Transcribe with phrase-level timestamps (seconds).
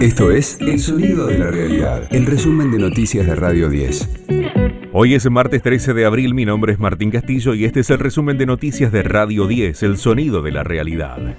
[0.00, 4.26] Esto es El Sonido de la Realidad, el resumen de noticias de Radio 10.
[4.92, 7.98] Hoy es martes 13 de abril, mi nombre es Martín Castillo y este es el
[7.98, 11.36] resumen de noticias de Radio 10, El Sonido de la Realidad.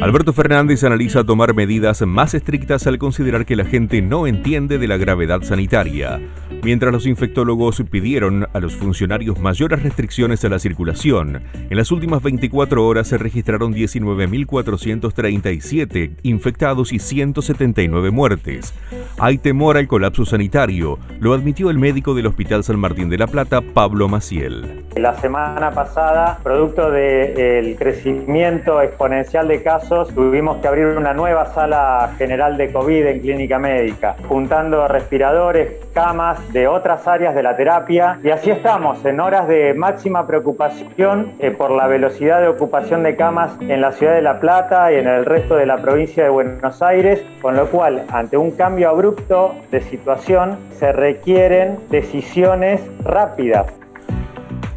[0.00, 4.88] Alberto Fernández analiza tomar medidas más estrictas al considerar que la gente no entiende de
[4.88, 6.20] la gravedad sanitaria
[6.62, 11.42] mientras los infectólogos pidieron a los funcionarios mayores restricciones a la circulación.
[11.70, 18.74] En las últimas 24 horas se registraron 19.437 infectados y 179 muertes.
[19.18, 23.26] Hay temor al colapso sanitario, lo admitió el médico del Hospital San Martín de la
[23.26, 24.81] Plata, Pablo Maciel.
[24.96, 32.10] La semana pasada, producto del crecimiento exponencial de casos, tuvimos que abrir una nueva sala
[32.18, 38.18] general de COVID en clínica médica, juntando respiradores, camas, de otras áreas de la terapia.
[38.22, 43.16] Y así estamos en horas de máxima preocupación eh, por la velocidad de ocupación de
[43.16, 46.28] camas en la ciudad de La Plata y en el resto de la provincia de
[46.28, 53.81] Buenos Aires, con lo cual ante un cambio abrupto de situación se requieren decisiones rápidas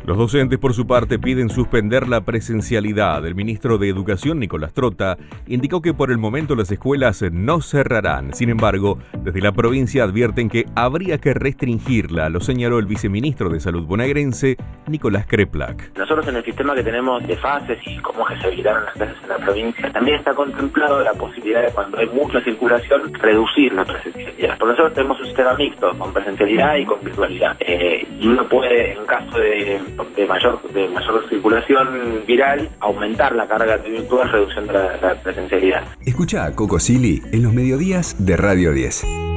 [0.06, 3.26] los docentes, por su parte, piden suspender la presencialidad.
[3.26, 5.18] El ministro de Educación, Nicolás Trota,
[5.48, 8.34] indicó que por el momento las escuelas no cerrarán.
[8.34, 13.60] Sin embargo, desde la provincia advierten que habría que restringirla, lo señaló el viceministro de
[13.60, 15.98] Salud bonaerense, Nicolás Kreplak.
[15.98, 19.30] Nosotros en el sistema que tenemos de fases y cómo se habilitaron las clases en
[19.30, 24.58] la provincia, también está contemplado la posibilidad de cuando hay mucha circulación, reducir la presencialidad.
[24.60, 27.58] Por nosotros tenemos un sistema mixto, con presencialidad y con virtualidad.
[27.60, 29.80] Eh, y uno puede, en caso de
[30.16, 35.84] de mayor, de mayor circulación viral, aumentar la carga virtual reduciendo la, la presencialidad.
[36.06, 39.35] Escucha a Coco Silly en los mediodías de Radio 10.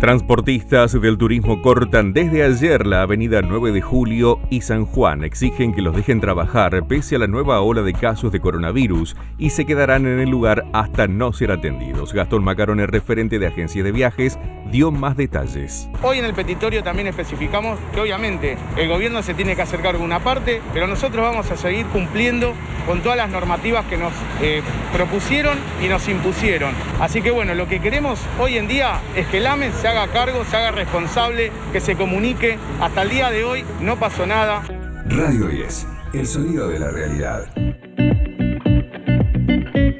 [0.00, 5.24] Transportistas del turismo cortan desde ayer la avenida 9 de Julio y San Juan.
[5.24, 9.50] Exigen que los dejen trabajar pese a la nueva ola de casos de coronavirus y
[9.50, 12.12] se quedarán en el lugar hasta no ser atendidos.
[12.12, 14.38] Gastón Macarón, el referente de agencia de viajes,
[14.70, 15.88] dio más detalles.
[16.02, 20.00] Hoy en el petitorio también especificamos que obviamente el gobierno se tiene que hacer cargo
[20.00, 22.52] de una parte, pero nosotros vamos a seguir cumpliendo
[22.86, 24.12] con todas las normativas que nos
[24.42, 24.62] eh,
[24.92, 26.74] propusieron y nos impusieron.
[27.00, 29.46] Así que bueno, lo que queremos hoy en día es que el
[29.86, 32.58] haga cargo, se haga responsable, que se comunique.
[32.80, 34.62] Hasta el día de hoy no pasó nada.
[35.08, 37.46] Radio 10, el sonido de la realidad.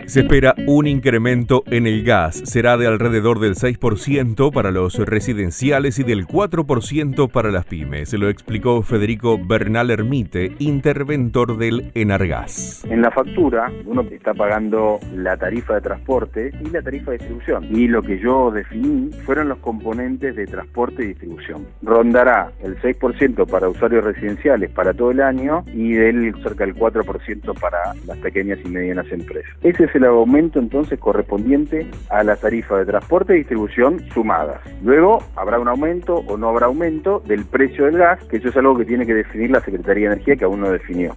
[0.06, 2.36] Se espera un incremento en el gas.
[2.44, 8.10] Será de alrededor del 6% para los residenciales y del 4% para las pymes.
[8.10, 12.84] Se lo explicó Federico Bernal Ermite, interventor del Enargas.
[12.88, 17.66] En la factura uno está pagando la tarifa de transporte y la tarifa de distribución.
[17.76, 21.66] Y lo que yo definí fueron los componentes de transporte y distribución.
[21.82, 27.58] Rondará el 6% para usuarios residenciales para todo el año y del cerca del 4%
[27.58, 29.50] para las pequeñas y medianas empresas.
[29.62, 34.60] Ese es el aumento entonces correspondiente a la tarifa de transporte y distribución sumadas.
[34.82, 38.56] Luego habrá un aumento o no habrá aumento del precio del gas, que eso es
[38.56, 41.12] algo que tiene que definir la Secretaría de Energía que aún no definió.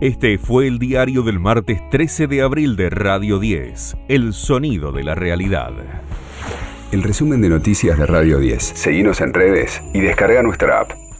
[0.00, 5.04] Este fue el diario del martes 13 de abril de Radio 10, El Sonido de
[5.04, 5.70] la Realidad.
[6.90, 8.62] El resumen de noticias de Radio 10.
[8.62, 11.11] Seguimos en redes y descarga nuestra app.